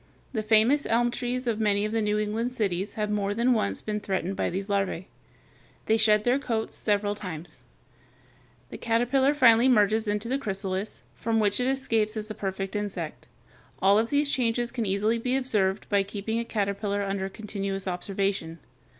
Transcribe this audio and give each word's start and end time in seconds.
The 0.33 0.41
famous 0.41 0.87
elm 0.87 1.11
trees 1.11 1.45
of 1.45 1.59
many 1.59 1.85
of 1.85 1.91
the 1.91 2.01
New 2.01 2.17
England 2.17 2.49
cities 2.49 2.95
have 2.95 3.11
more 3.11 3.35
than 3.35 3.53
once 3.53 3.83
been 3.83 3.99
threatened 3.99 4.35
by 4.35 4.49
these 4.49 4.67
larvæ. 4.67 5.05
They 5.85 5.95
shed 5.97 6.23
their 6.23 6.39
coats 6.39 6.75
several 6.75 7.13
times. 7.13 7.61
The 8.71 8.79
caterpillar 8.79 9.35
finally 9.35 9.69
merges 9.69 10.07
into 10.07 10.27
the 10.27 10.39
chrysalis, 10.39 11.03
from 11.13 11.39
which 11.39 11.59
it 11.59 11.67
escapes 11.69 12.17
as 12.17 12.29
the 12.29 12.33
perfect 12.33 12.75
insect. 12.75 13.27
All 13.79 13.99
of 13.99 14.09
these 14.09 14.31
changes 14.31 14.71
can 14.71 14.87
easily 14.87 15.19
be 15.19 15.35
observed 15.35 15.87
by 15.87 16.01
keeping 16.01 16.39
a 16.39 16.45
caterpillar 16.45 17.03
under 17.03 17.29
continuous 17.29 17.87
observation. 17.87 18.57